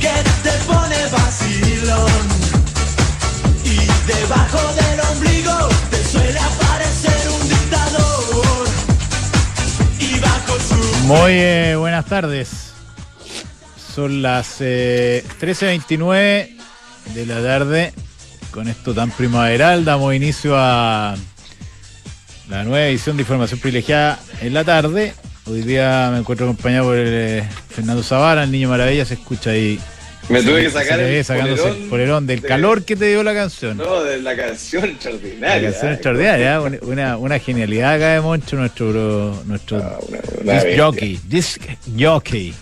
[0.00, 2.10] que te pone vacilón.
[3.62, 3.76] Y
[4.10, 8.68] debajo del ombligo te suele aparecer un dictador.
[10.00, 11.06] Y bajo su.
[11.06, 12.72] Muy eh, buenas tardes.
[13.94, 16.56] Son las eh, 13.29
[17.12, 17.92] de la tarde.
[18.50, 21.14] Con esto tan primaveral damos inicio a
[22.48, 25.14] la nueva edición de Información Privilegiada en la tarde.
[25.48, 29.80] Hoy día me encuentro acompañado por eh, Fernando Zavara, el niño maravilla, se escucha ahí.
[30.28, 33.22] Me tuve que sacar el sacándose el polerón polerón del de- calor que te dio
[33.22, 33.78] la canción.
[33.78, 35.70] No, de la canción La extraordinaria.
[35.70, 35.94] canción ¿eh?
[35.94, 39.98] extraordinaria, una, una, una genialidad acá de Moncho, nuestro, bro- nuestro Ah,
[40.42, 41.62] una- disc jockey, disc
[41.98, 42.54] jockey.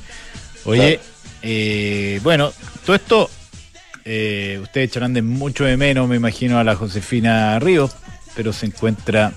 [0.65, 1.01] Oye,
[1.43, 2.53] eh, bueno,
[2.85, 3.31] todo esto,
[4.05, 7.97] eh, ustedes echarán de mucho de menos, me imagino, a la Josefina Ríos,
[8.37, 9.33] pero se encuentra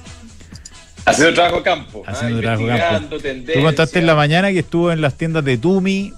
[1.09, 2.03] Haciendo trabajo campo.
[2.05, 3.17] haciendo ah, trabajo campo.
[3.17, 6.13] Tú contaste en la mañana que estuvo en las tiendas de Tumi,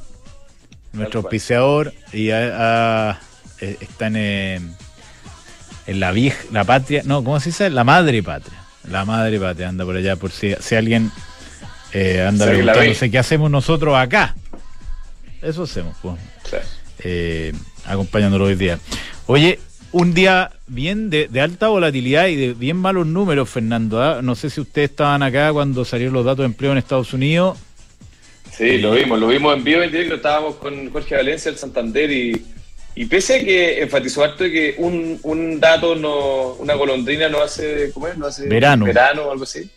[0.93, 3.19] nuestro auspiciador, y ha-
[3.61, 4.59] eh, está en, eh,
[5.87, 7.69] en la vieja, la patria, no, ¿cómo se dice?
[7.69, 8.57] La madre patria.
[8.89, 11.11] La madre patria anda por allá, por si, si alguien
[11.93, 14.35] eh, anda preguntándose qué hacemos nosotros acá.
[15.41, 16.15] Eso hacemos, pues,
[16.49, 16.65] Claro.
[16.99, 17.53] eh,
[17.85, 18.79] acompañándolo hoy día.
[19.27, 19.59] Oye,
[19.91, 24.01] un día bien de, de alta volatilidad y de bien malos números, Fernando.
[24.01, 24.21] ¿ah?
[24.21, 27.57] No sé si ustedes estaban acá cuando salieron los datos de empleo en Estados Unidos.
[28.51, 32.11] Sí, lo vimos, lo vimos en vivo en directo, estábamos con Jorge Valencia, el Santander,
[32.11, 32.45] y,
[32.95, 37.39] y pese a que enfatizó harto de que un, un dato, no una golondrina no
[37.41, 38.17] hace, ¿cómo es?
[38.17, 38.85] No hace Verano.
[38.85, 39.69] verano o algo así.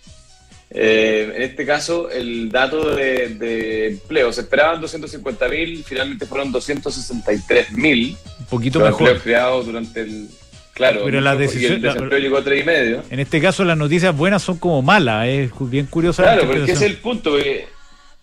[0.76, 6.50] Eh, en este caso, el dato de, de empleo, se esperaban 250 mil, finalmente fueron
[6.50, 8.16] 263 mil.
[8.40, 9.20] Un poquito Los mejor.
[9.20, 10.28] creados durante el...
[10.72, 13.02] Claro, Pero la y el la- desempleo llegó a 3,5 y medio.
[13.08, 15.28] En este caso las noticias buenas son como malas.
[15.28, 16.22] Es bien curiosa.
[16.22, 17.66] la Claro, porque ese es el punto, que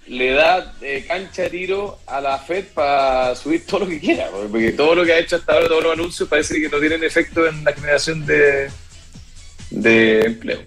[0.07, 4.27] le da eh, cancha de tiro a la Fed para subir todo lo que quiera,
[4.52, 7.01] porque todo lo que ha hecho hasta ahora, todos los anuncios, parece que no tienen
[7.06, 8.68] efecto en la generación de,
[9.69, 10.59] de empleo.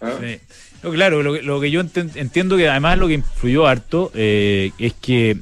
[0.00, 0.14] ¿ah?
[0.20, 0.40] Sí.
[0.82, 4.70] No, claro, lo que, lo que yo entiendo que además lo que influyó harto eh,
[4.78, 5.38] es que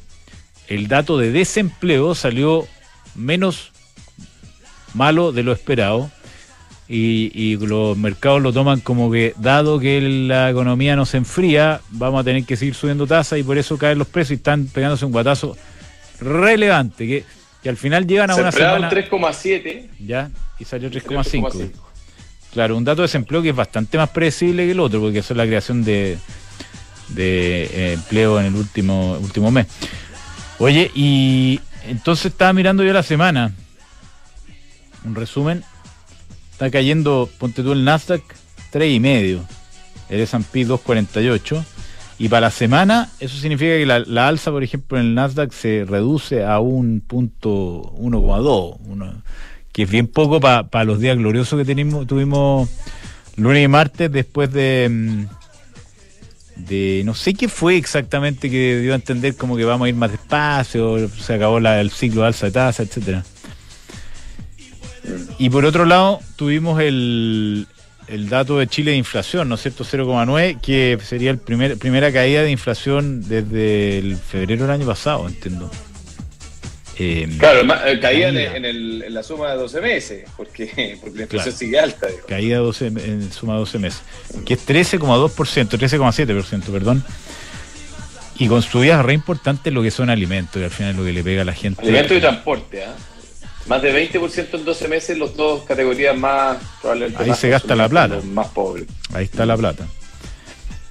[0.68, 2.66] el dato de desempleo salió
[3.14, 3.72] menos
[4.94, 6.10] malo de lo esperado
[6.88, 11.80] y, y los mercados lo toman como que dado que la economía no se enfría,
[11.90, 14.66] vamos a tener que seguir subiendo tasas y por eso caen los precios y están
[14.66, 15.56] pegándose un guatazo
[16.20, 17.24] relevante que,
[17.62, 19.88] que al final llegan a Se una semana 3,7.
[20.00, 21.70] ya y salió 3,5.
[22.56, 22.56] 3,5.
[22.56, 25.34] Claro, un dato de desempleo que es bastante más predecible que el otro, porque eso
[25.34, 26.18] es la creación de,
[27.08, 29.66] de eh, empleo en el último, último mes.
[30.58, 33.52] Oye, y entonces estaba mirando yo la semana.
[35.04, 35.62] Un resumen.
[36.52, 38.22] Está cayendo, ponte tú el Nasdaq,
[38.72, 39.42] 3,5.
[40.08, 41.64] El S&P 2,48.
[42.18, 45.52] Y para la semana, eso significa que la, la alza, por ejemplo, en el Nasdaq
[45.52, 49.22] se reduce a un punto 1,2.
[49.76, 52.66] Que es bien poco para los días gloriosos que tenemos, tuvimos
[53.36, 55.26] lunes y martes después de, mm,
[56.66, 59.94] de no sé qué fue exactamente que dio a entender como que vamos a ir
[59.94, 63.22] más despacio, se acabó la- el ciclo de alza de tasa, etcétera.
[65.38, 67.66] Y por otro lado, tuvimos el,
[68.08, 69.84] el dato de Chile de inflación, ¿no es cierto?
[69.84, 75.28] 0,9, que sería la primer, primera caída de inflación desde el febrero del año pasado,
[75.28, 75.70] entiendo.
[76.98, 78.56] Eh, Claro, eh, caía en, Caída.
[78.56, 81.58] en el- en la suma de 12 meses, porque, porque la inflación Claro.
[81.58, 82.06] sigue alta.
[82.06, 82.26] digo.
[82.26, 84.00] caída 12, en suma de 12 meses,
[84.46, 87.04] que es 13,2%, 13,7%, perdón.
[88.38, 91.12] Y con subidas re importantes lo que son alimentos, que al final es lo que
[91.12, 91.80] le pega a la gente.
[91.82, 92.94] Alimentos y transporte, ¿ah?
[93.66, 97.74] Más de 20% en 12 meses, los dos categorías más probablemente Ahí más se gasta
[97.74, 98.20] la plata.
[98.24, 98.86] más pobres.
[99.12, 99.86] Ahí está la plata.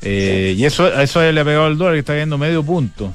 [0.01, 3.13] Eh, Y eso, a eso le ha pegado el dólar, que está cayendo medio punto.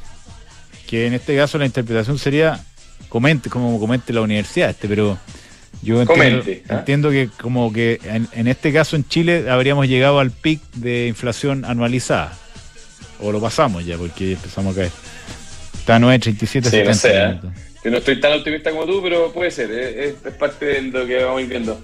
[0.88, 2.64] Que en este caso la interpretación sería,
[3.10, 5.18] comente, como comente la universidad, este, pero
[5.82, 6.74] yo entiendo, Comente, ¿ah?
[6.78, 11.06] entiendo que como que en, en este caso en Chile habríamos llegado al pic de
[11.08, 12.32] inflación anualizada.
[13.22, 14.90] O lo pasamos ya, porque empezamos a caer.
[15.78, 17.38] Está a 9.37, Sí, no 70 sé, ¿eh?
[17.84, 21.06] Yo no estoy tan optimista como tú, pero puede ser, eh, es, parte de lo
[21.06, 21.80] que vamos viendo.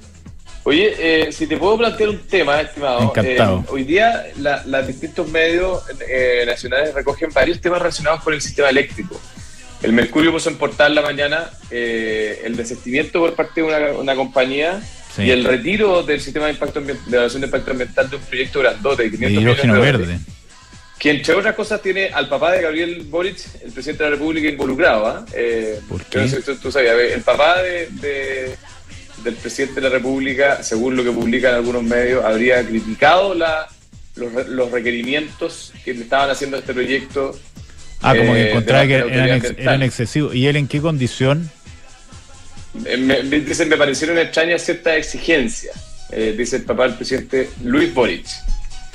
[0.64, 3.02] Oye, eh, si te puedo plantear un tema, estimado.
[3.02, 3.61] Encantado.
[3.61, 8.40] eh, hoy día la- los distintos medios eh, nacionales recogen varios temas relacionados con el
[8.43, 9.20] sistema eléctrico.
[9.82, 14.14] El Mercurio puso en portal la mañana eh, el desistimiento por parte de una, una
[14.14, 14.81] compañía
[15.14, 15.23] Sí.
[15.23, 18.61] y el retiro del sistema de impacto de evaluación de impacto ambiental de un proyecto
[18.61, 20.32] grandote de De 500 hidrógeno millones de dólares, verde.
[20.99, 24.46] que entre otras cosas tiene al papá de Gabriel Boric, el presidente de la República,
[24.49, 25.06] involucrado.
[25.06, 25.25] ¿ah?
[25.32, 26.29] Eh, ¿Por yo no qué?
[26.31, 28.56] sé tú, tú sabías, el papá de, de-
[29.25, 33.69] del presidente de la República, según lo que publican algunos medios, habría criticado la,
[34.17, 37.38] los, los requerimientos que le estaban haciendo a este proyecto
[38.02, 40.34] Ah, como que eh, encontraba que eran, ex- eran excesivos.
[40.34, 41.50] ¿Y él en qué condición?
[42.84, 45.75] Eh, me, me- dicen, me parecieron extrañas ciertas exigencias,
[46.12, 48.26] eh, dice el papá del presidente Luis Boric.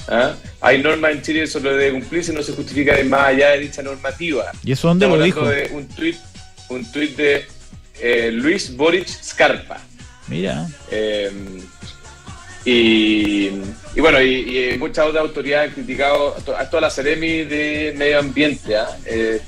[0.08, 0.34] ¿Ah?
[0.62, 3.60] Hay normas en Chile, eso lo debe cumplirse, no se justifica de más allá de
[3.60, 4.52] dicha normativa.
[4.64, 5.48] ¿Y eso dónde Estamos lo dijo?
[5.48, 6.18] de un tuit
[6.70, 7.46] un tuit de
[8.02, 9.80] eh, Luis Boric Scarpa.
[10.28, 10.68] Mira.
[12.66, 13.50] Y,
[13.96, 17.44] y bueno, y, y muchas otras autoridades han criticado a to- a toda la Ceremi
[17.44, 18.88] de Medio Ambiente ¿ah?
[19.06, 19.40] Eh,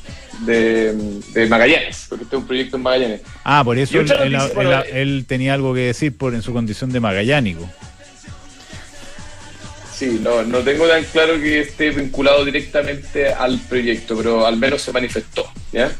[0.46, 0.94] de,
[1.34, 3.22] de Magallanes, porque este es un proyecto en Magallanes.
[3.44, 4.38] Ah, por eso él,
[4.92, 7.70] él tenía algo que decir por en su condición de magallánico.
[9.96, 14.82] Sí, no, no tengo tan claro que esté vinculado directamente al proyecto, pero al menos
[14.82, 15.46] se manifestó.
[15.72, 15.92] ¿ya?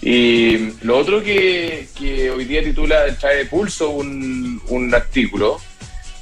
[0.00, 5.60] Y lo otro que, que hoy día titula, trae pulso un, un artículo,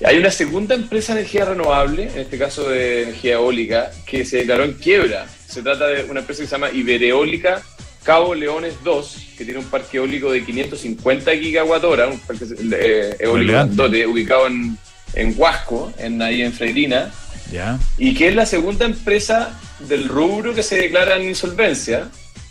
[0.03, 4.39] hay una segunda empresa de energía renovable, en este caso de energía eólica, que se
[4.39, 5.27] declaró en quiebra.
[5.47, 7.63] Se trata de una empresa que se llama Ibereólica
[8.03, 13.17] Cabo Leones 2, que tiene un parque eólico de 550 gigawatt hora, un parque eh,
[13.19, 13.65] eólico
[14.11, 14.77] ubicado en,
[15.15, 17.11] en Huasco, en, ahí en Freirina,
[17.51, 17.79] ¿Ya?
[17.97, 19.59] y que es la segunda empresa
[19.89, 22.09] del rubro que se declara en insolvencia.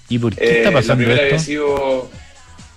[0.09, 1.45] ¿Y por qué Eh, está la pasando primera había esto?
[1.45, 2.09] sido,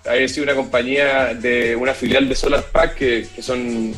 [0.08, 3.94] había sido una compañía de una filial de SolarPack que, que son,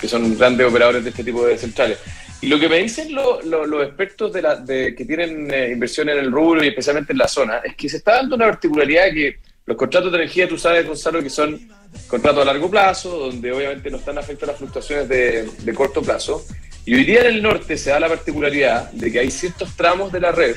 [0.00, 1.98] que, son grandes operadores de este tipo de centrales.
[2.40, 6.08] Y lo que me dicen lo- los expertos de la, de, que tienen eh, inversión
[6.08, 9.10] en el rubro y especialmente en la zona es que se está dando una particularidad
[9.12, 11.58] que los contratos de energía, tú sabes, Gonzalo, que son
[12.06, 16.44] contratos a largo plazo, donde obviamente no están afectadas las fluctuaciones de, de corto plazo.
[16.84, 20.12] Y hoy día en el norte se da la particularidad de que hay ciertos tramos
[20.12, 20.54] de la red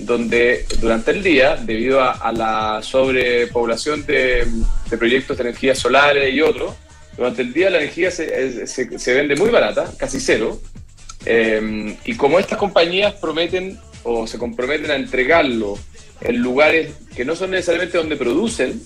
[0.00, 4.46] donde durante el día, debido a, a la sobrepoblación de,
[4.90, 6.74] de proyectos de energía solares y otros,
[7.16, 10.60] durante el día la energía se, se- se vende muy barata, casi cero,
[11.26, 15.78] eh, y como estas compañías prometen o se comprometen a entregarlo
[16.22, 18.80] en lugares que no son necesariamente donde producen,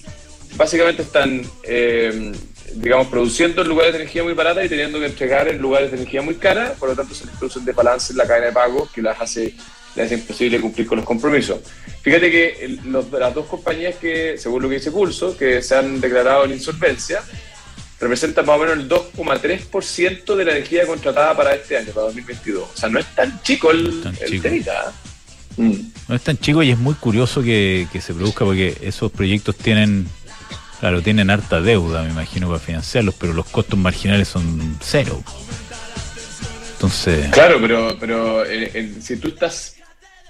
[0.57, 2.33] básicamente están, eh,
[2.75, 5.99] digamos, produciendo en lugares de energía muy barata y teniendo que entregar en lugares de
[5.99, 8.53] energía muy cara, por lo tanto se les produce un desbalance en la cadena de
[8.53, 9.55] pago que las hace,
[9.97, 11.59] les hace imposible cumplir con los compromisos.
[12.03, 15.77] Fíjate que el- los- las dos compañías que, según lo que dice Pulso, que se
[15.77, 17.23] han declarado en insolvencia,
[18.01, 22.69] representan más o menos el 2,3% de la energía contratada para este año, para 2022.
[22.75, 24.49] O sea, no es tan chico el, Tan el chico.
[24.49, 24.63] ¿eh?
[25.57, 25.75] Mm.
[26.09, 29.57] No es tan chico y es muy curioso que, que se produzca porque esos proyectos
[29.57, 30.07] tienen,
[30.81, 35.23] claro, tienen harta deuda, me imagino, para financiarlos, pero los costos marginales son cero.
[36.75, 39.74] Entonces, Claro, pero, pero eh, eh, si tú estás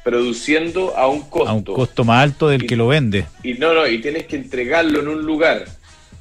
[0.04, 3.24] produciendo a un costo, a un costo más alto del que lo vende.
[3.42, 5.64] y no, no, y tienes que entregarlo en un lugar,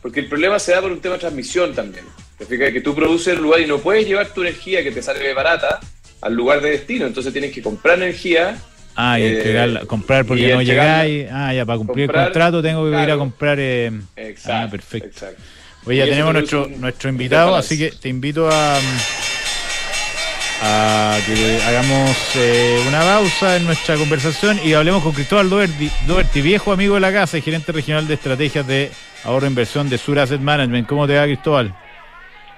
[0.01, 2.05] porque el problema se da por un tema de transmisión también.
[2.37, 4.91] Te fijas que tú produces en el lugar y no puedes llevar tu energía que
[4.91, 5.79] te sale barata
[6.21, 8.57] al lugar de destino, entonces tienes que comprar energía.
[8.95, 11.27] Ah, y eh, entregarla- comprar porque y no llegáis.
[11.31, 13.57] Ah, ya, para cumplir comprar, el contrato tengo que ir a comprar.
[13.59, 14.51] eh, Exacto.
[14.53, 15.07] ah, perfecto.
[15.09, 15.41] exacto.
[15.85, 18.79] Oye, ya tenemos nuestro, un- nuestro invitado, así que te invito a,
[20.65, 26.41] a que hagamos eh, una pausa en nuestra conversación y hablemos con Cristóbal Doherty, Doherty,
[26.41, 28.89] viejo amigo de la casa y gerente regional de estrategias de
[29.25, 30.87] ahorro e inversión de Sur Asset Management.
[30.87, 31.75] ¿Cómo te va, Cristóbal?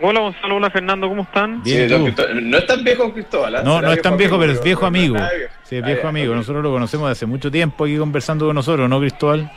[0.02, 1.64] Hola Gonzalo, hola Fernando, ¿cómo están?
[1.64, 2.14] Bien, Sí,
[2.44, 3.56] no es tan viejo Cristóbal.
[3.56, 3.62] ¿ah?
[3.64, 5.18] No, no es tan viejo, pero es viejo amigo.
[5.64, 6.36] Sí, es Ah, viejo amigo.
[6.36, 9.52] Nosotros lo conocemos de hace mucho tiempo aquí conversando con nosotros, ¿no, Cristóbal?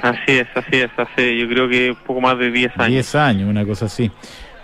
[0.00, 2.88] Así es, así es, hace yo creo que un poco más de 10 años.
[2.88, 4.10] 10 años, una cosa así.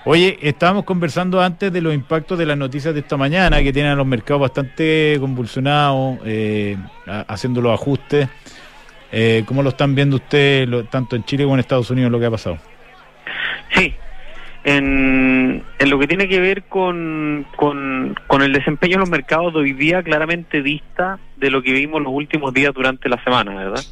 [0.04, 3.92] Oye, estábamos conversando antes de los impactos de las noticias de esta mañana, que tienen
[3.92, 6.78] a los mercados bastante convulsionados, eh,
[7.28, 8.28] haciendo los ajustes.
[9.12, 12.26] Eh, ¿Cómo lo están viendo ustedes, tanto en Chile como en Estados Unidos, lo que
[12.26, 12.58] ha pasado?
[13.74, 13.94] Sí,
[14.64, 19.60] en, lo que tiene que ver con, con, con el desempeño de los mercados de
[19.60, 23.82] hoy día, claramente dista de lo que vimos los últimos días durante la semana, ¿verdad?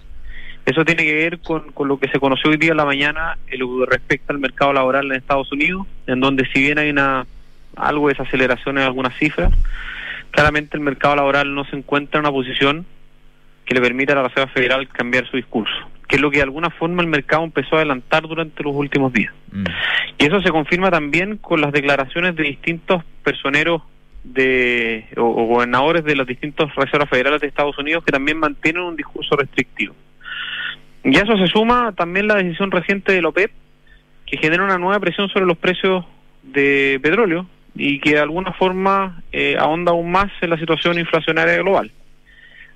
[0.69, 3.39] Eso tiene que ver con, con lo que se conoció hoy día en la mañana
[3.47, 6.91] en lo que respecta al mercado laboral en Estados Unidos, en donde si bien hay
[6.91, 7.27] una
[7.75, 9.51] algo de desaceleración en algunas cifras,
[10.31, 12.85] claramente el mercado laboral no se encuentra en una posición
[13.65, 15.75] que le permita a la Reserva Federal cambiar su discurso,
[16.07, 19.11] que es lo que de alguna forma el mercado empezó a adelantar durante los últimos
[19.11, 19.33] días.
[19.51, 19.65] Mm.
[20.19, 23.81] Y eso se confirma también con las declaraciones de distintos personeros
[24.23, 28.83] de o, o gobernadores de las distintas reservas federales de Estados Unidos que también mantienen
[28.83, 29.95] un discurso restrictivo.
[31.05, 33.51] Y a eso se suma también la decisión reciente de la OPEP
[34.27, 36.05] que genera una nueva presión sobre los precios
[36.43, 41.57] de petróleo y que de alguna forma eh, ahonda aún más en la situación inflacionaria
[41.59, 41.91] global.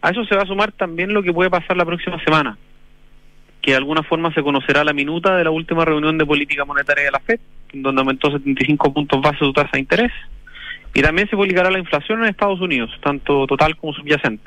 [0.01, 2.57] A eso se va a sumar también lo que puede pasar la próxima semana,
[3.61, 7.05] que de alguna forma se conocerá la minuta de la última reunión de política monetaria
[7.05, 7.41] de la FED,
[7.75, 10.13] donde aumentó 75 puntos base su tasa de interés,
[10.95, 14.45] y también se publicará la inflación en Estados Unidos, tanto total como subyacente.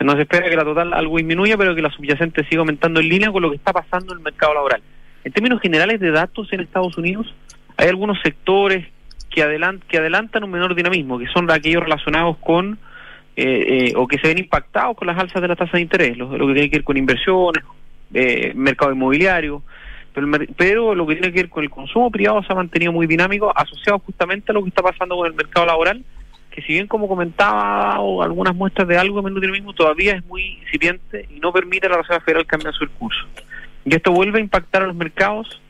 [0.00, 3.08] No se espera que la total algo disminuya, pero que la subyacente siga aumentando en
[3.08, 4.82] línea con lo que está pasando en el mercado laboral.
[5.24, 7.32] En términos generales de datos en Estados Unidos,
[7.76, 8.86] hay algunos sectores
[9.30, 12.78] que, adelant que adelantan un menor dinamismo, que son aquellos relacionados con
[13.36, 16.16] eh, eh, o que se ven impactados con las alzas de la tasa de interés,
[16.16, 17.64] lo, lo que tiene que ver con inversiones,
[18.12, 19.62] eh, mercado inmobiliario,
[20.12, 23.08] pero, pero, lo que tiene que ver con el consumo privado se ha mantenido muy
[23.08, 26.04] dinámico, asociado justamente a lo que está pasando con el mercado laboral,
[26.54, 30.24] que si bien como comentaba o algunas muestras de algo de menú dinamismo todavía es
[30.26, 33.26] muy incipiente y no permite a la Reserva Federal cambiar su curso.
[33.84, 35.60] Y esto vuelve a impactar a los mercados,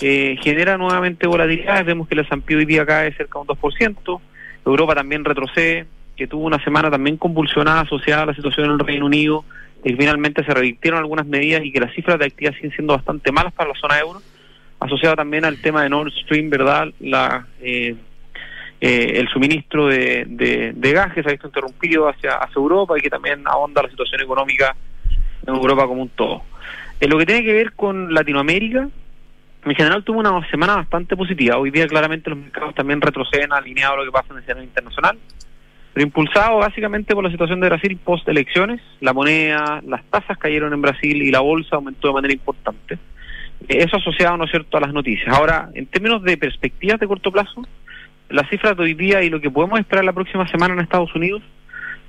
[0.00, 4.20] eh, genera nuevamente volatilidades, vemos que el S&P hoy día cae cerca de un 2%,
[4.66, 8.78] Europa también retrocede, que tuvo una semana también convulsionada asociada a la situación en el
[8.80, 9.44] Reino Unido,
[9.84, 13.30] y finalmente se revirtieron algunas medidas y que las cifras de actividad siguen siendo bastante
[13.30, 14.20] malas para la zona euro,
[14.80, 16.88] asociado también al tema de Nord Stream, ¿verdad?
[16.98, 17.94] La, eh,
[18.84, 23.42] eh, el suministro de, de, se ha visto interrumpido hacia, hacia Europa y que también
[23.46, 24.74] ahonda la situación económica
[25.46, 26.42] en Europa como un todo.
[26.98, 28.88] En lo que tiene que ver con Latinoamérica,
[29.64, 31.58] en general tuvo una semana bastante positiva.
[31.58, 34.64] Hoy día claramente los mercados también retroceden alineado a lo que pasa en el escenario
[34.64, 35.16] internacional
[35.92, 40.72] pero impulsado básicamente por la situación de Brasil post elecciones, la moneda, las tasas cayeron
[40.72, 42.98] en Brasil y la bolsa aumentó de manera importante.
[43.68, 45.28] Eso asociado, ¿no es cierto?, a las noticias.
[45.28, 47.62] Ahora, en términos de perspectivas de corto plazo,
[48.32, 51.14] las cifras de hoy día y lo que podemos esperar la próxima semana en Estados
[51.14, 51.42] Unidos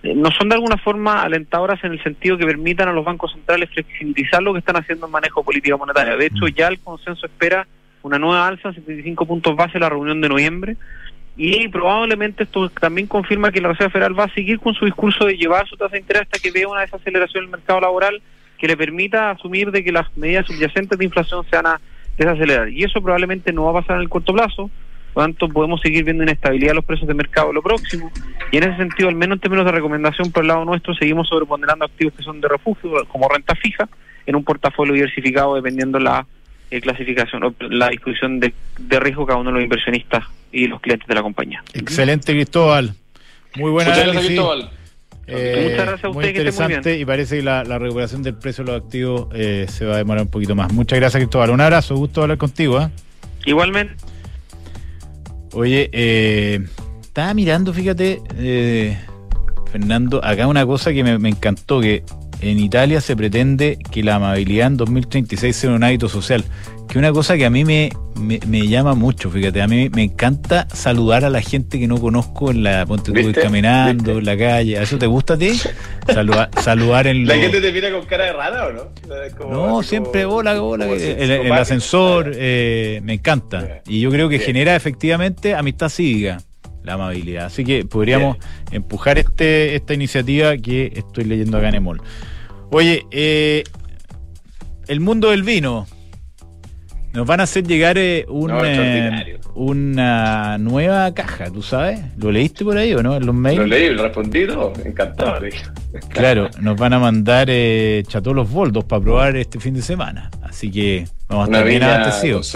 [0.03, 3.31] eh, no son de alguna forma alentadoras en el sentido que permitan a los bancos
[3.31, 6.15] centrales flexibilizar lo que están haciendo en manejo política monetaria.
[6.15, 7.67] De hecho, ya el consenso espera
[8.01, 10.77] una nueva alza, 75 puntos base en la reunión de noviembre,
[11.35, 15.25] y probablemente esto también confirma que la Reserva Federal va a seguir con su discurso
[15.25, 18.21] de llevar su tasa de interés hasta que vea una desaceleración en el mercado laboral
[18.57, 21.81] que le permita asumir de que las medidas subyacentes de inflación se van a
[22.17, 22.69] desacelerar.
[22.69, 24.69] Y eso probablemente no va a pasar en el corto plazo,
[25.13, 28.11] por lo tanto podemos seguir viendo inestabilidad en los precios de mercado en lo próximo.
[28.51, 31.27] Y en ese sentido, al menos en términos de recomendación por el lado nuestro, seguimos
[31.27, 33.87] sobreponderando activos que son de refugio, como renta fija,
[34.25, 36.25] en un portafolio diversificado dependiendo la
[36.71, 40.81] eh, clasificación o la discusión de, de riesgo cada uno de los inversionistas y los
[40.81, 41.63] clientes de la compañía.
[41.73, 42.95] Excelente, Cristóbal.
[43.55, 44.69] Muy buena Muchas gracias, Cristóbal.
[45.25, 48.71] Eh, Muchas gracias a usted, muy interesante y parece que la, recuperación del precio de
[48.71, 50.73] los activos eh, se va a demorar un poquito más.
[50.73, 51.51] Muchas gracias, Cristóbal.
[51.51, 52.81] Un abrazo, gusto hablar contigo.
[52.81, 52.89] ¿eh?
[53.45, 53.95] Igualmente.
[55.53, 56.65] Oye, eh,
[57.01, 58.97] estaba mirando, fíjate, eh,
[59.71, 62.03] Fernando, acá una cosa que me, me encantó, que
[62.41, 66.43] en Italia se pretende que la amabilidad en 2036 sea un hábito social
[66.93, 67.89] que una cosa que a mí me,
[68.21, 72.51] me, llama mucho, fíjate, a mí me encanta saludar a la gente que no conozco
[72.51, 74.77] en la Ponte caminando, en la calle.
[74.77, 75.59] ¿A eso te gusta a ti?
[76.61, 79.49] saludar en ¿La gente te mira con cara de rara o no?
[79.49, 80.85] no, siempre hola, hola.
[80.85, 83.81] El, ascensor eh, me encanta.
[83.87, 86.43] Y yo creo que genera efectivamente amistad cívica
[86.83, 87.45] la amabilidad.
[87.45, 88.37] Así que podríamos
[88.69, 92.01] empujar este esta iniciativa que estoy leyendo acá en Emol.
[92.69, 93.63] Oye, eh,
[94.87, 95.87] el mundo del vino.
[97.13, 101.99] Nos van a hacer llegar eh, eh, una nueva caja, ¿tú sabes?
[102.17, 103.15] ¿Lo leíste por ahí o no?
[103.15, 103.59] En los mails.
[103.59, 104.47] Lo leí, lo respondí,
[104.83, 105.39] encantado.
[106.09, 110.31] Claro, nos van a mandar eh, chatolos boldos para probar este fin de semana.
[110.41, 112.55] Así que vamos a estar bien abastecidos.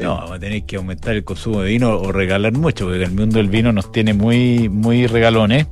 [0.00, 3.12] No, vamos a tener que aumentar el consumo de vino o regalar mucho, porque el
[3.12, 5.68] mundo del vino nos tiene muy, muy regalones.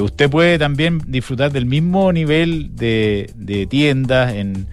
[0.00, 4.68] usted puede también disfrutar del mismo nivel de, de tiendas en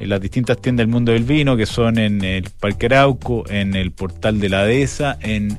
[0.00, 3.74] en las distintas tiendas del mundo del vino, que son en el Parque Arauco, en
[3.74, 5.58] el Portal de la Dehesa, en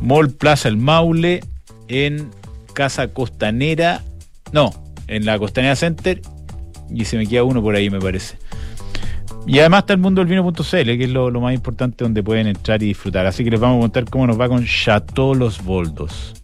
[0.00, 1.40] Mall Plaza El Maule,
[1.88, 2.30] en
[2.74, 4.02] Casa Costanera,
[4.52, 4.72] no,
[5.06, 6.20] en la Costanera Center,
[6.90, 8.36] y se me queda uno por ahí, me parece.
[9.46, 12.82] Y además está el mundo del vino.cl, que es lo, más importante donde pueden entrar
[12.82, 13.26] y disfrutar.
[13.26, 16.34] Así que les vamos a contar cómo nos va con Chateau Los Boldos.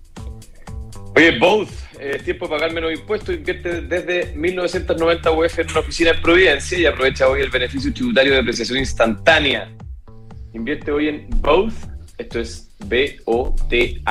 [1.14, 6.10] Oye, both eh, tiempo de pagar menos impuestos, invierte desde 1990 UF en una oficina
[6.10, 9.70] en Providencia y aprovecha hoy el beneficio tributario de apreciación instantánea.
[10.52, 11.74] Invierte hoy en Both,
[12.18, 14.06] esto es B-O-T-H.cl.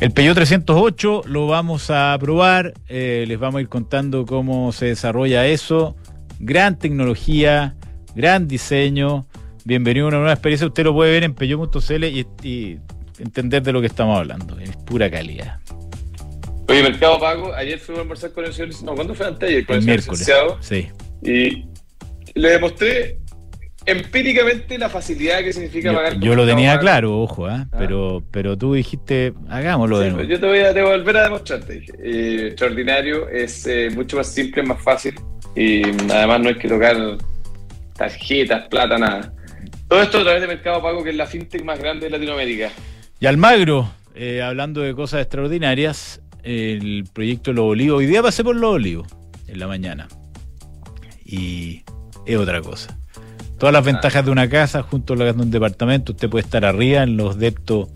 [0.00, 4.86] El Peugeot 308 lo vamos a probar, eh, les vamos a ir contando cómo se
[4.86, 5.96] desarrolla eso.
[6.40, 7.76] Gran tecnología,
[8.14, 9.26] gran diseño.
[9.64, 10.66] Bienvenido a una nueva experiencia.
[10.66, 12.78] Usted lo puede ver en Peugeot.cl y, y
[13.18, 14.58] entender de lo que estamos hablando.
[14.58, 15.60] Es pura calidad.
[16.68, 19.66] Oye, Mercado Pago, ayer fuimos a almorzar con el señor No, ¿cuándo fue antes ayer?
[19.66, 20.30] Con el, el miércoles.
[20.60, 20.88] Sí.
[21.22, 21.64] Y
[22.34, 23.18] le demostré
[23.86, 26.20] empíricamente la facilidad que significa yo, pagar.
[26.20, 27.66] Yo lo tenía claro, ojo, ¿eh?
[27.76, 30.28] pero, pero tú dijiste, hagámoslo de nuevo.
[30.28, 31.80] Yo te voy a, volver a demostrarte.
[31.80, 31.92] Dije.
[32.02, 35.14] Eh, extraordinario, es eh, mucho más simple, más fácil
[35.54, 36.96] y además no hay que tocar
[37.94, 39.32] tarjetas, plata, nada.
[39.88, 42.70] Todo esto a través de Mercado Pago, que es la fintech más grande de Latinoamérica.
[43.20, 47.98] Y Almagro, eh, hablando de cosas extraordinarias, el proyecto Los Olivos.
[47.98, 49.08] Hoy día pasé por Los Olivos
[49.46, 50.08] en la mañana.
[51.24, 51.82] Y
[52.26, 52.98] es otra cosa.
[53.58, 56.12] Todas las ventajas de una casa junto a las de un departamento.
[56.12, 57.88] Usted puede estar arriba en los deptos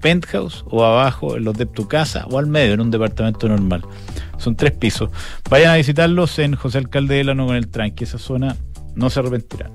[0.00, 3.82] penthouse o abajo en los deptos casa o al medio en un departamento normal.
[4.38, 5.10] Son tres pisos.
[5.50, 8.04] Vayan a visitarlos en José Alcalde de Lano con el tranque.
[8.04, 8.56] Esa zona
[8.94, 9.72] no se arrepentirán.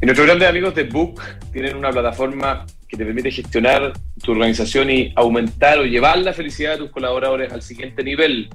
[0.00, 1.20] Y nuestros grandes amigos de Book
[1.52, 6.72] tienen una plataforma que te permite gestionar tu organización y aumentar o llevar la felicidad
[6.72, 8.48] de tus colaboradores al siguiente nivel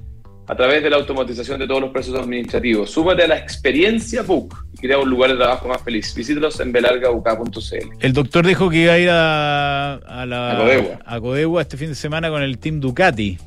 [0.48, 2.90] a través de la automatización de todos los procesos administrativos.
[2.90, 6.12] Súmate a la experiencia Book y crea un lugar de trabajo más feliz.
[6.14, 7.88] Visítalos en belargauk.cl.
[8.00, 10.98] El doctor dijo que iba a ir a, a la A Codegua.
[11.04, 13.38] a Codegua este fin de semana con el team Ducati.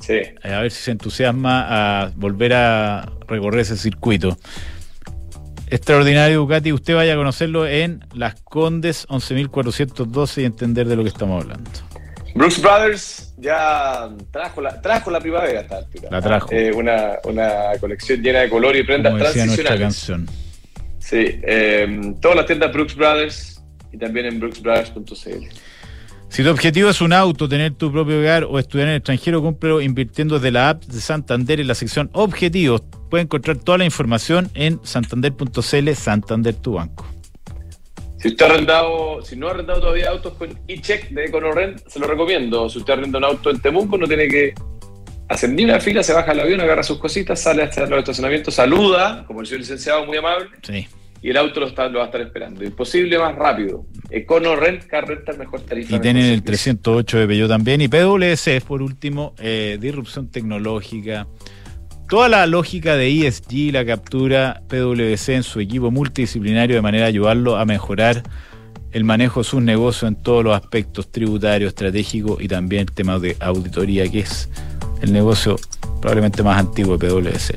[0.00, 0.20] Sí.
[0.42, 4.36] A ver si se entusiasma a volver a recorrer ese circuito.
[5.68, 11.08] Extraordinario Ducati, usted vaya a conocerlo en Las Condes 11.412 y entender de lo que
[11.08, 11.70] estamos hablando.
[12.34, 16.08] Brooks Brothers ya trajo la, trajo la primavera a esta altura.
[16.10, 16.48] La trajo.
[16.52, 17.48] Eh, una, una
[17.80, 19.80] colección llena de color y prendas Como decía transicionales.
[19.80, 20.26] canción.
[20.98, 25.46] Sí, eh, todas las tiendas Brooks Brothers y también en brooksbrothers.cl.
[26.28, 29.42] Si tu objetivo es un auto, tener tu propio hogar o estudiar en el extranjero,
[29.42, 32.82] cómpralo invirtiendo desde la app de Santander en la sección Objetivos.
[33.10, 37.06] Puede encontrar toda la información en santander.cl, Santander tu banco.
[38.18, 41.98] Si usted ha arrendado, si no ha arrendado todavía autos con e-check de EconoRent, se
[42.00, 42.68] lo recomiendo.
[42.68, 44.54] Si usted arrenda un auto en Temuco, no tiene que
[45.28, 48.50] hacer ni una fila, se baja al avión, agarra sus cositas, sale hasta el estacionamiento,
[48.50, 50.86] saluda, como el señor licenciado, muy amable, Sí.
[51.26, 52.62] Y el auto lo, está- lo va a estar esperando.
[52.64, 53.84] Imposible más rápido.
[54.10, 55.96] EconoRent, Car Rental, mejor tarifa.
[55.96, 56.44] Y tienen el servicio.
[56.44, 57.80] 308 de Peugeot también.
[57.80, 61.26] Y PwC, por último, eh, disrupción tecnológica.
[62.08, 67.08] Toda la lógica de ESG la captura PwC en su equipo multidisciplinario de manera de
[67.08, 68.22] ayudarlo a mejorar
[68.92, 73.18] el manejo de sus negocios en todos los aspectos tributarios, estratégicos y también el tema
[73.18, 74.48] de auditoría, que es
[75.02, 75.56] el negocio
[76.00, 77.56] probablemente más antiguo de PwC.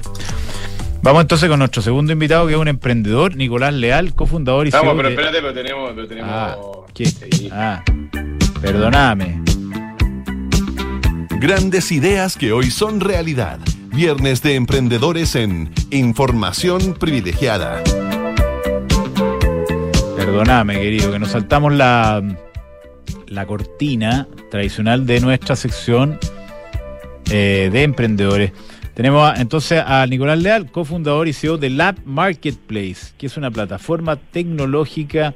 [1.01, 4.88] Vamos entonces con nuestro segundo invitado, que es un emprendedor, Nicolás Leal, cofundador y Vamos,
[4.90, 5.92] CEO pero de- espérate, pero tenemos.
[5.96, 6.57] Pero tenemos Ah.
[7.51, 7.83] Ah,
[8.62, 9.42] perdóname.
[11.40, 13.59] Grandes ideas que hoy son realidad.
[13.94, 17.81] Viernes de emprendedores en Información Privilegiada.
[20.18, 22.22] Perdóname, querido, que nos saltamos la,
[23.27, 26.20] la cortina tradicional de nuestra sección
[27.31, 28.51] eh, de emprendedores.
[29.00, 33.50] Tenemos a- entonces a Nicolás Leal, cofundador y CEO de Lab Marketplace, que es una
[33.50, 35.33] plataforma tecnológica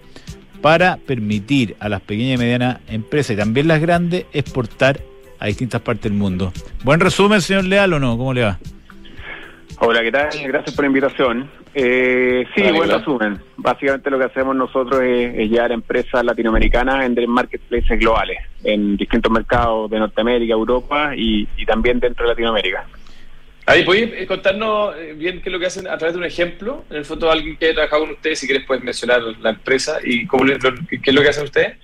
[0.62, 4.99] para permitir a las pequeñas y medianas empresas y también las grandes exportar
[5.39, 6.52] a distintas partes del mundo.
[6.84, 8.17] Buen resumen, señor Leal, ¿o no?
[8.17, 8.60] ¿Cómo le va?
[9.80, 10.28] Hola, ¿qué tal?
[10.45, 11.49] Gracias por la invitación.
[11.73, 12.97] Eh, sí, Hola, buen Nicolás.
[12.99, 13.39] resumen.
[13.56, 17.97] Básicamente lo que hacemos nosotros es, es llevar a empresas latinoamericanas a vender en marketplaces
[17.97, 22.86] globales, en distintos mercados de Norteamérica, Europa y, y también dentro de Latinoamérica.
[23.65, 26.84] Ahí, ¿podéis contarnos eh, bien qué es lo que hacen a través de un ejemplo?
[26.89, 29.99] En el fondo, alguien que haya trabajado con ustedes, si quieres, puedes mencionar la empresa
[30.04, 31.78] y cómo lo- qué es lo que hacen ustedes.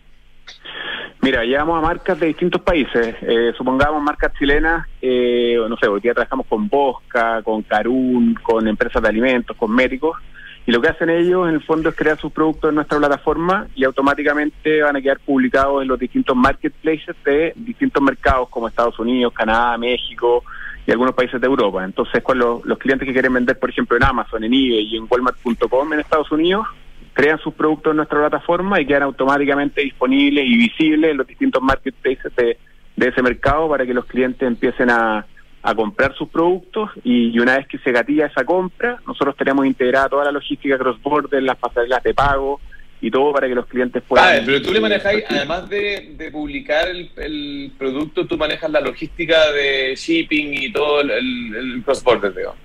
[1.21, 3.15] Mira, llevamos a marcas de distintos países.
[3.21, 8.67] Eh, supongamos marcas chilenas, eh, no sé, hoy día trabajamos con Bosca, con Carún, con
[8.67, 10.17] empresas de alimentos, cosméticos.
[10.65, 13.67] Y lo que hacen ellos, en el fondo, es crear sus productos en nuestra plataforma
[13.75, 18.97] y automáticamente van a quedar publicados en los distintos marketplaces de distintos mercados como Estados
[18.99, 20.43] Unidos, Canadá, México
[20.89, 21.85] y algunos países de Europa.
[21.85, 25.05] Entonces, con los, clientes que quieren vender, por ejemplo, en Amazon, en eBay y en
[25.07, 26.65] Walmart.com en Estados Unidos,
[27.13, 31.61] crean sus productos en nuestra plataforma y quedan automáticamente disponibles y visibles en los distintos
[31.61, 32.57] marketplaces de,
[32.95, 35.27] de ese mercado para que los clientes empiecen a,
[35.61, 39.67] a comprar sus productos y, y una vez que se gatilla esa compra, nosotros tenemos
[39.67, 42.59] integrada toda la logística cross-border, las pasarelas de pago
[43.01, 44.39] y todo para que los clientes puedan...
[44.39, 48.81] Ah, pero tú le manejáis, además de, de publicar el, el producto, tú manejas la
[48.81, 52.55] logística de shipping y todo el, el, cross-border, digo.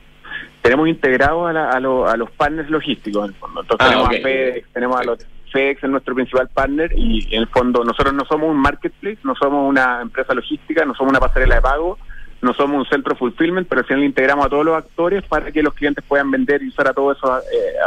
[0.63, 3.61] tenemos integrados a, la- a, lo- a los partners logísticos en el fondo.
[3.61, 5.19] Entonces Ah, tenemos a FedEx, tenemos a los
[5.53, 9.37] FedEx es nuestro principal partner y en el fondo nosotros no somos un marketplace, no
[9.37, 11.97] somos una empresa logística, no somos una pasarela de pago,
[12.45, 15.63] no somos un centro fulfillment, pero al final integramos a todos los actores para que
[15.63, 17.43] los clientes puedan vender y usar a todo eso, eh,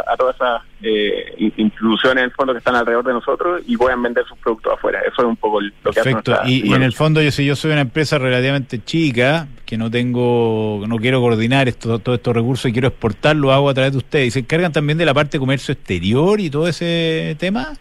[0.07, 3.61] a, a todas esas eh, in- instituciones en el fondo que están alrededor de nosotros
[3.67, 4.99] y puedan vender sus productos afuera.
[5.01, 6.31] Eso es un poco lo que hace Perfecto.
[6.31, 9.77] nuestra- Y, y en el fondo, yo si yo soy una empresa relativamente chica, que
[9.77, 13.73] no tengo, no quiero coordinar esto, todos estos recursos y quiero exportar, lo hago a
[13.73, 14.27] través de ustedes.
[14.27, 17.73] ¿Y se encargan también de la parte de comercio exterior y todo ese tema?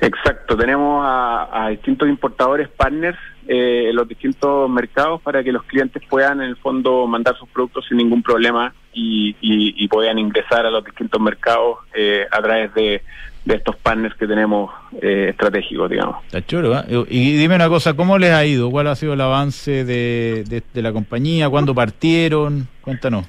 [0.00, 3.16] Exacto, tenemos a, a distintos importadores partners
[3.48, 7.84] eh, los distintos mercados para que los clientes puedan en el fondo mandar sus productos
[7.88, 13.02] sin ningún problema y, y, puedan ingresar a los distintos mercados eh, a través de,
[13.44, 16.24] de estos partners que tenemos eh, estratégicos, digamos.
[16.26, 17.04] Está choro, ¿eh?
[17.08, 18.70] Y dime una cosa, ¿cómo les ha ido?
[18.70, 21.48] ¿Cuál ha sido el avance de, de la compañía?
[21.48, 22.68] ¿Cuándo partieron?
[22.82, 23.26] Cuéntanos.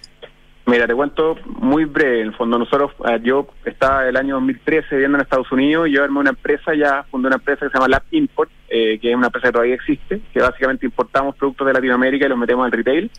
[0.65, 2.21] Mira, te cuento muy breve.
[2.21, 5.91] En el fondo, nosotros, eh, yo estaba el año 2013 viviendo en Estados Unidos y
[5.91, 9.09] yo armé una empresa, ya fundé una empresa que se llama Lab Import, eh, que
[9.11, 12.65] es una empresa que todavía existe, que básicamente importamos productos de Latinoamérica y los metemos
[12.65, 13.11] al retail.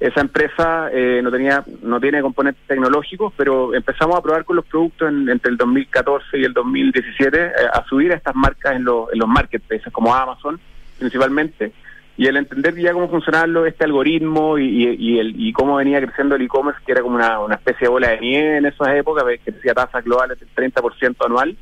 [0.00, 4.64] Esa empresa eh, no tenía no tiene componentes tecnológicos, pero empezamos a probar con los
[4.66, 8.84] productos en- entre el 2014 y el 2017 eh, a subir a estas marcas en,
[8.84, 10.58] los en los marketplaces como Amazon
[10.98, 11.72] principalmente
[12.16, 16.34] y el entender ya cómo funcionaba este algoritmo y, y, el, y cómo venía creciendo
[16.34, 19.24] el e-commerce, que era como una, una especie de bola de nieve en esas épocas,
[19.44, 21.56] que crecía tasas globales del 30% anual.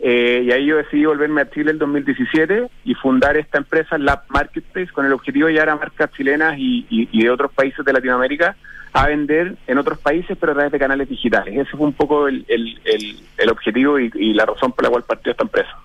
[0.00, 4.22] Eh, y ahí yo decidí volverme a Chile el 2017 y fundar esta empresa, Lab
[4.28, 7.92] Marketplace, con el objetivo de llevar a marcas chilenas y, y- de otros países de
[7.92, 8.56] Latinoamérica
[8.92, 11.54] a vender en otros países, pero a través de canales digitales.
[11.54, 14.90] Ese fue un poco el, el, el, el objetivo y, y la razón por la
[14.90, 15.76] cual partió esta empresa.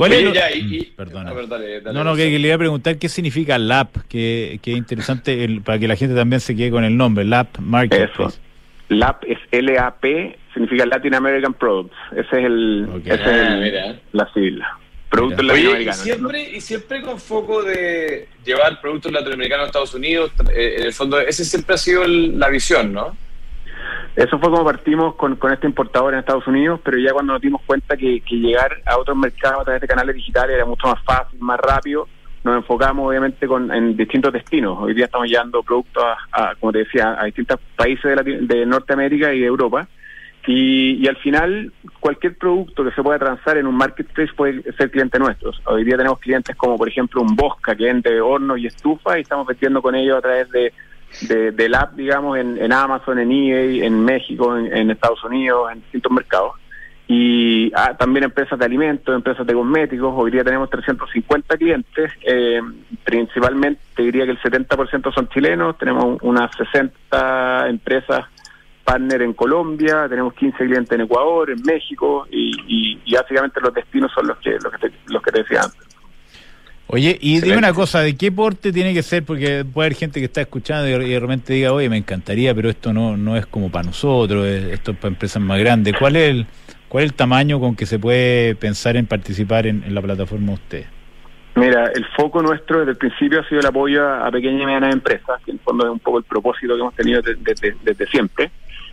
[0.00, 1.30] ¿Cuál Oye, es ya, y- y- Mm, Perdona.
[1.30, 3.96] a ver, dale, dale, no, no, que, que le iba a preguntar qué significa LAP,
[4.08, 7.22] que, que es interesante el- para que la gente también se quede con el nombre,
[7.26, 8.12] LAP Marketplace.
[8.34, 8.40] Eso.
[8.88, 11.94] LAP es L-A-P, significa Latin American Products.
[12.12, 13.02] Ese es el, Ok.
[13.08, 14.00] ese es Ah, el- mira.
[14.12, 14.78] la sigla.
[15.10, 15.52] Productos Mira.
[15.52, 16.00] Oye, y latinoamericanos.
[16.00, 20.92] siempre, y siempre con foco de llevar productos latinoamericanos a Estados Unidos, eh, en el
[20.94, 23.16] fondo, ese siempre ha sido el- la visión, ¿no?
[24.16, 27.42] Eso fue como partimos con, con este importador en Estados Unidos, pero ya cuando nos
[27.42, 31.02] dimos cuenta que, llegar a otros mercados a través de canales digitales era mucho más
[31.04, 32.08] fácil, más rápido,
[32.42, 34.78] nos enfocamos obviamente con, en distintos destinos.
[34.80, 38.66] Hoy día estamos llevando productos, a, como te decía, a distintos países de, Lati- de
[38.66, 39.86] Norteamérica y de Europa.
[40.46, 44.90] Y, y al final, cualquier producto que se pueda transar en un marketplace puede ser
[44.90, 45.52] cliente nuestro.
[45.66, 49.20] Hoy día tenemos clientes como, por ejemplo, un Bosca que vende hornos y estufas y
[49.20, 50.72] estamos vendiendo con ellos a través de,
[51.22, 55.80] de, del app, digamos, en, en Amazon, en eBay, en México, en, Estados Unidos, en
[55.80, 56.52] distintos mercados.
[57.08, 60.14] Y ah, también empresas de alimentos, empresas de cosméticos.
[60.16, 62.12] Hoy día tenemos 350 clientes.
[62.22, 62.60] eh,
[63.02, 65.76] principalmente, te diría que el 70% son chilenos.
[65.76, 68.26] Tenemos unas 60 empresas
[68.84, 74.26] partner en Colombia, tenemos 15 clientes en Ecuador, en México, y básicamente los destinos son
[74.26, 75.89] los que, los que, te, los que te decía antes.
[76.92, 79.22] Oye, y dime una cosa, ¿de qué porte tiene que ser?
[79.24, 82.52] Porque puede haber gente que está escuchando y, y de repente diga, oye, me encantaría,
[82.54, 85.94] pero esto no, no es como para nosotros, es- esto es para empresas más grandes.
[85.96, 86.46] ¿Cuál es el,
[86.88, 90.48] cuál es el tamaño con que se puede pensar en participar en, en la plataforma
[90.48, 90.86] de ustedes?
[91.56, 94.66] Mira, el foco nuestro desde el principio ha sido el apoyo a, a pequeñas y
[94.66, 97.40] medianas empresas, que en el fondo es un poco el propósito que hemos tenido desde,
[97.42, 98.50] desde- desde siempre.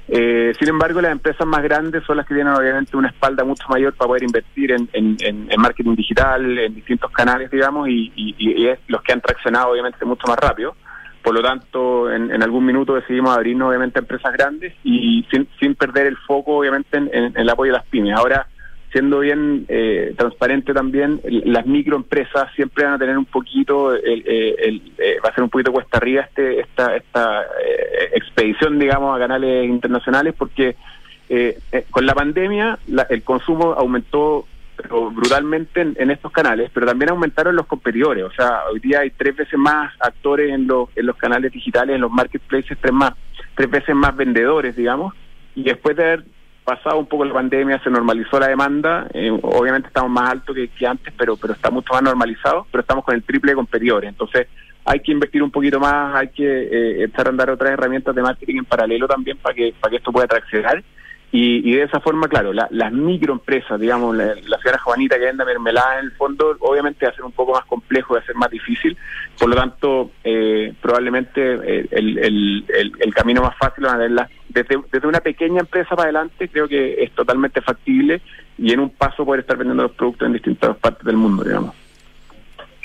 [0.10, 3.68] Eh, sin embargo, las empresas más grandes son las que tienen obviamente una espalda mucho
[3.70, 5.18] mayor para poder invertir en, en-
[5.60, 10.26] marketing digital, en distintos canales, digamos, y, y- es los que han traccionado obviamente mucho
[10.28, 10.76] más rápido.
[11.24, 15.46] Por lo tanto, en, en algún minuto decidimos abrirnos obviamente a empresas grandes y sin,
[15.60, 18.16] sin perder el foco obviamente en, el apoyo a las pymes.
[18.16, 18.48] Ahora,
[18.92, 24.24] siendo bien eh, transparente también, el- las microempresas siempre van a tener un poquito, el,
[24.26, 28.80] eh, el- eh, va a ser un poquito cuesta arriba este, esta, esta eh, expedición,
[28.80, 30.76] digamos, a canales internacionales, porque
[31.30, 34.46] eh, eh, con la pandemia la- el consumo aumentó
[34.78, 38.24] pero brutalmente en, en estos canales, pero también aumentaron los competidores.
[38.24, 41.96] O sea, hoy día hay tres veces más actores en los, en los canales digitales,
[41.96, 43.14] en los marketplaces, tres, más,
[43.56, 45.16] tres veces más vendedores, digamos.
[45.56, 46.24] Y después de haber
[46.68, 49.08] pasado un poco la pandemia, se normalizó la demanda.
[49.14, 52.82] eh, obviamente estamos más altos que, que antes, pero, pero está mucho más normalizado, pero
[52.82, 54.10] estamos con el triple de competidores.
[54.10, 54.48] Entonces,
[54.84, 58.22] hay que invertir un poquito más, hay que eh, echar a andar otras herramientas de
[58.22, 60.84] marketing en paralelo también para que, para que esto pueda traccionar.
[61.30, 65.26] Y, y de esa forma, claro, la- las microempresas, digamos, la, la señora Juanita que
[65.26, 68.26] venda mermelada en el fondo, obviamente va a ser un poco más complejo, va a
[68.26, 68.98] ser más difícil.
[69.38, 74.30] Por lo tanto, eh, probablemente eh, el, el, el, el camino más fácil van a
[74.48, 78.22] desde, desde una pequeña empresa para adelante, creo que es totalmente factible
[78.58, 81.76] y en un paso poder estar vendiendo los productos en distintas partes del mundo, digamos.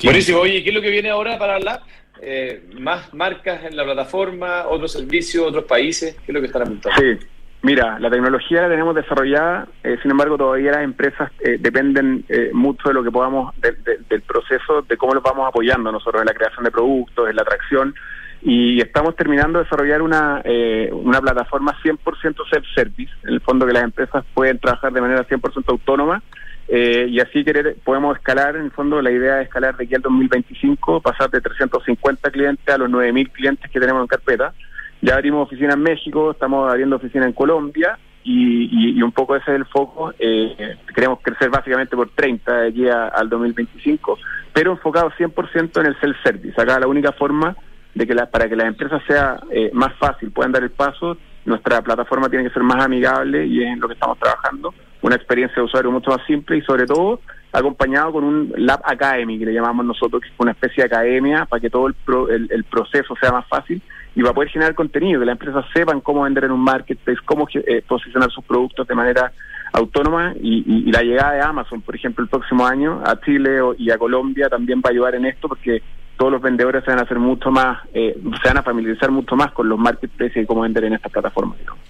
[0.03, 0.41] Buenísimo.
[0.41, 1.81] Oye, ¿qué es lo que viene ahora para Lab?
[2.21, 6.15] Eh, ¿Más marcas en la plataforma, otros servicios, otros países?
[6.17, 7.01] ¿Qué es lo que están apuntando?
[7.01, 7.25] Sí,
[7.63, 12.51] mira, la tecnología la tenemos desarrollada, eh, sin embargo todavía las empresas eh, dependen eh,
[12.53, 16.23] mucho de lo que podamos, de- de- del proceso, de cómo los vamos apoyando nosotros
[16.23, 17.95] en la creación de productos, en la atracción,
[18.43, 20.43] y estamos terminando de desarrollar una,
[20.91, 25.65] una plataforma 100% self-service, en el fondo que las empresas pueden trabajar de manera 100%
[25.69, 26.21] autónoma,
[26.69, 30.03] y así querer podemos escalar, en el fondo la idea es escalar de aquí al
[30.03, 34.53] 2025, pasar de 350 clientes a los 9.000 clientes que tenemos en carpeta.
[35.03, 39.35] Ya abrimos oficina en México, estamos abriendo oficina en Colombia y, y- y un poco
[39.37, 40.15] ese es el foco.
[40.19, 44.17] Eh, queremos crecer básicamente por 30 de aquí a- al 2025,
[44.53, 46.61] pero enfocado 100% en el self-service.
[46.61, 47.57] Acá la única forma
[47.95, 51.17] de que la- para que las empresas sea eh, más fácil, puedan dar el paso,
[51.45, 54.73] nuestra plataforma tiene que ser más amigable y es en lo que estamos trabajando.
[55.03, 57.21] Una experiencia de usuario mucho más simple y sobre todo
[57.53, 61.45] acompañado con un Lab Academy, que le llamamos nosotros, que es una especie de academia
[61.45, 63.83] para que todo el, pro- el, el proceso sea más fácil
[64.15, 67.47] y para poder generar contenido, que las empresas sepan cómo vender en un marketplace, cómo
[67.55, 69.33] eh, posicionar sus productos de manera
[69.73, 73.91] autónoma y la llegada de Amazon, por ejemplo, el próximo año a Chile o- y
[73.91, 75.83] a Colombia también va a ayudar en esto porque
[76.19, 79.35] todos los vendedores se van a hacer mucho más, eh, se van a familiarizar mucho
[79.35, 81.59] más con los marketplaces y cómo vender en estas plataformas.
[81.59, 81.81] digamos.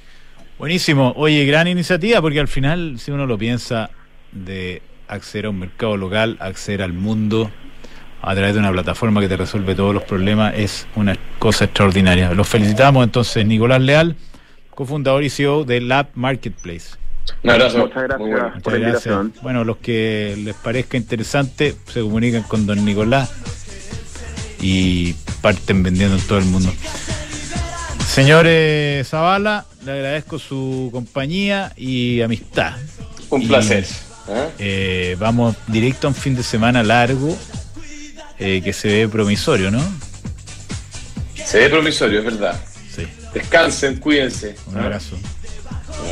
[0.59, 1.13] Buenísimo.
[1.17, 3.91] Oye, gran iniciativa porque al final, si uno lo piensa,
[4.31, 7.51] de acceder a un mercado local, acceder al mundo
[8.23, 12.33] a través de una plataforma que te resuelve todos los problemas, es una cosa extraordinaria.
[12.35, 14.17] Los felicitamos entonces, Nicolás Leal,
[14.71, 16.91] cofundador y CEO de Lab Marketplace.
[17.45, 17.79] Un abrazo.
[17.79, 18.19] Muchas gracias.
[18.21, 18.47] Muy bueno.
[18.49, 19.07] Por Muchas la gracias.
[19.15, 19.35] invitación.
[19.43, 23.33] Bueno, los que les parezca interesante se comunican con don Nicolás
[24.61, 26.73] y parten vendiendo en todo el mundo.
[28.07, 32.75] Señores Zavala, le agradezco su compañía y amistad.
[33.31, 33.85] Un Y, placer.
[34.29, 34.49] ¿eh?
[34.59, 37.37] eh, vamos directo a un fin de semana largo
[38.45, 39.81] eh, que se ve promisorio, ¿no?
[41.47, 42.61] Se ve promisorio, es verdad.
[42.93, 43.07] Sí.
[43.33, 44.57] Descansen, cuídense.
[44.67, 45.17] Un abrazo.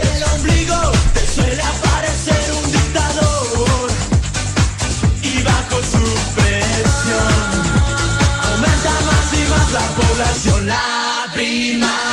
[0.00, 3.90] el ombligo te suele aparecer un dictador
[5.24, 6.04] y bajo su
[6.36, 7.40] presión
[8.44, 12.10] aumenta más y más la población la primavera